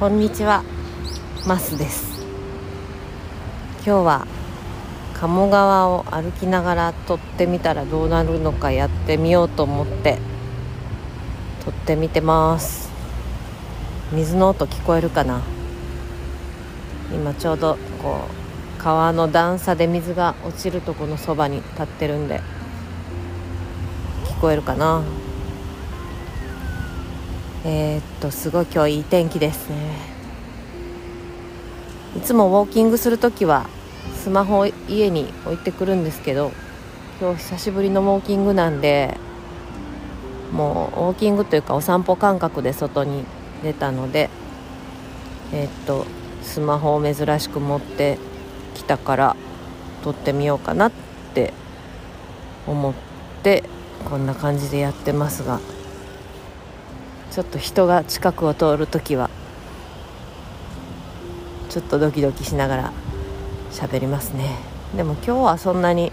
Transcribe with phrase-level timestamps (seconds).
[0.00, 0.64] こんにちは。
[1.46, 2.20] マスです。
[3.76, 4.26] 今日は
[5.14, 10.18] 鴨川を歩きながら撮ってみたらどうなるのかやってみようと思って
[11.64, 12.90] 撮ってみてます。
[14.12, 15.42] 水の音聞こえるかな？
[17.14, 18.22] 今ちょうどこ
[18.78, 22.40] う川の段差で水が落ちるとこのそばに立ってるんで
[24.24, 25.04] 聞こえるかな？
[27.66, 29.76] えー、っとすごい今日いい天気ですね。
[32.14, 33.66] いつもウォーキングする時は
[34.14, 36.52] スマホを家に置いてくるんですけど
[37.20, 39.16] 今日久しぶりのウォーキングなんで
[40.52, 43.24] もうウォーキングというかお散歩感覚で外に
[43.62, 44.30] 出たので
[45.52, 46.06] えー、っと
[46.42, 48.18] スマホを珍しく持って
[48.74, 49.36] きたから
[50.04, 50.92] 撮ってみようかなっ
[51.34, 51.52] て
[52.66, 52.94] 思っ
[53.42, 53.64] て
[54.04, 55.73] こんな感じでやってますが。
[57.34, 59.28] ちょっと人が近くを通る時は
[61.68, 62.92] ちょっとドキドキしながら
[63.72, 64.54] 喋りますね。
[64.96, 66.12] でも今日はそんなに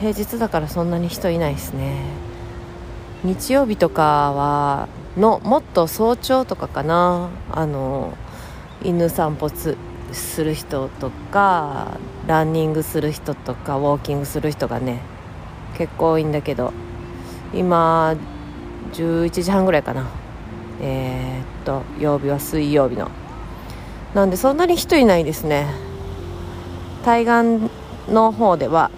[0.00, 1.96] 平日だからそんなに人いないですね。
[3.24, 7.30] 日曜日とかはのもっと早朝とかかな。
[7.50, 8.12] あの
[8.82, 15.00] 犬散歩する人とかランニングする人とかウォーキングする人がね
[15.78, 16.74] 結構多いんだけど
[17.54, 18.14] 今
[18.92, 20.04] 11時半ぐらいかな。
[20.80, 23.10] えー、っと曜日は水曜日の。
[24.14, 25.66] なんでそんなに人いないですね。
[27.04, 27.70] 対岸
[28.12, 28.90] の方では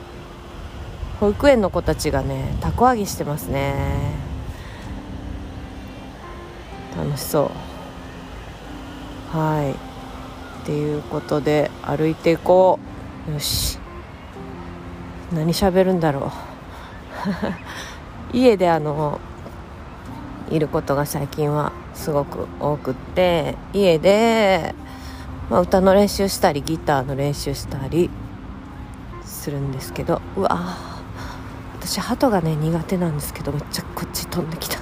[1.20, 3.74] 保育園の子たちがねたこ揚げしてますね。
[6.96, 7.50] 楽しそ
[9.34, 9.36] う。
[9.36, 9.72] はい。
[9.72, 12.78] っていうことで歩いていこ
[13.28, 13.32] う。
[13.32, 13.78] よし。
[15.32, 16.32] 何喋るんだろ
[18.32, 19.20] う 家であの
[20.50, 24.74] いることが最近はすごく多くって家で、
[25.50, 28.10] まあ、歌の練習したりギターの練習したり
[29.24, 30.76] するんですけどうわ
[31.74, 34.80] 私鳩がね苦手なんですけどめっちゃこっち飛んできた。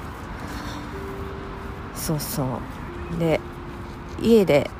[1.95, 3.19] そうそう。
[3.19, 3.41] で
[4.23, 4.71] 家で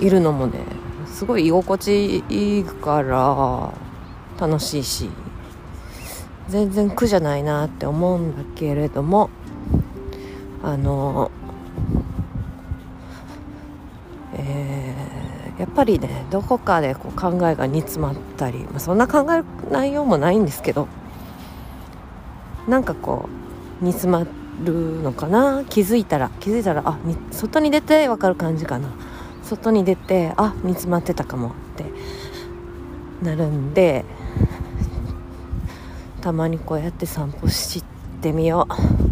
[0.00, 0.60] いるのもね
[1.06, 3.72] すごい居心地いいから
[4.38, 5.10] 楽しいし
[6.48, 9.30] 全然苦じゃないなって思うんだけれども
[10.62, 11.30] あの
[14.34, 20.86] えー、やっぱりねどこかでこう考えが煮詰まったり、まあ、そんな考え内容もないんですけど
[22.68, 23.28] なんかこ
[23.80, 24.26] う煮詰ま
[24.62, 25.64] るのかな？
[25.68, 26.98] 気づいたら気づいたらあ
[27.30, 28.90] 外に出て分かる感じかな。
[29.42, 31.84] 外に出てあ煮詰まってたかもって
[33.22, 34.04] なるんで
[36.20, 37.82] たまにこうやって散歩し
[38.20, 39.09] てみよう。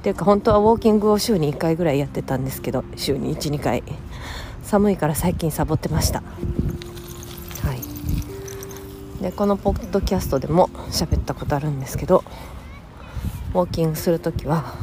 [0.00, 3.82] っていうか本当はウォーキングを週に1回ぐらいやってたんですけど週に12回。
[4.62, 6.20] 寒いから最近サボってました。
[6.20, 6.24] は
[7.74, 9.22] い。
[9.22, 12.24] でこのポッドキャストでも喋ったことあるんですけど
[13.52, 14.74] ウォーキングする時は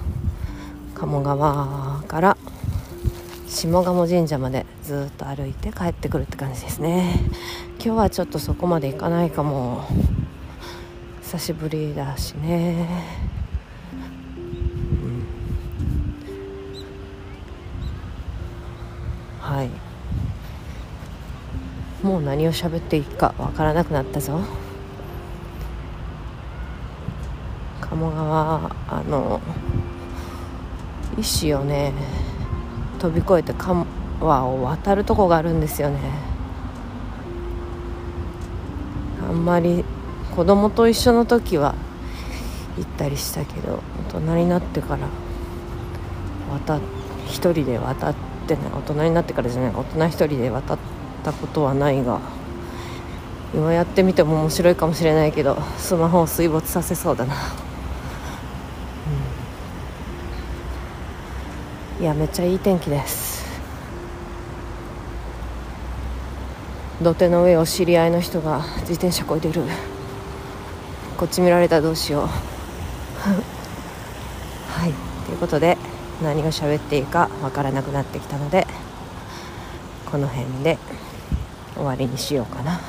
[0.93, 2.37] 鴨川から
[3.47, 7.19] 下鴨神社までずっと歩いて帰ってくるって感じですね。
[7.83, 9.87] 今日はちょっとそこまで行かないかも。
[11.23, 12.87] 久しぶりだしね、
[19.63, 19.69] い。
[22.03, 24.39] もう何を喋っていいかわからなくなったぞ。
[27.81, 29.41] 鴨川あの
[31.17, 31.93] 石をね
[32.99, 35.99] 飛び越えて川を渡るとこがあるんですよね。
[39.27, 39.83] あんまり
[40.35, 41.73] 子供と一緒の時は
[42.77, 43.81] 行ったりしたけど
[44.11, 45.07] 大人になってから
[46.51, 46.79] 渡
[47.25, 50.77] 一人で渡ってってね大人になってからじゃない大人一人で渡っ
[51.23, 52.21] たことはないが
[53.53, 57.35] 今やってみても面白いかもしれないけどスマホを水没させそうだな、
[61.97, 63.37] うん、いやめっちゃいい天気です。
[66.99, 69.61] 土手の上を知り合いの人が自転車こいでる。
[71.15, 72.27] こっち見られたらどうしよう。
[74.67, 74.93] はい。
[75.27, 75.77] ということで
[76.21, 78.65] 何を喋っていいかわからなくなってきたので
[80.05, 80.77] この辺で
[81.75, 82.79] 終わりにしようかな。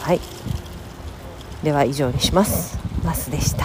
[0.00, 0.20] はい。
[1.62, 2.78] では以上にします。
[3.04, 3.64] マスでした。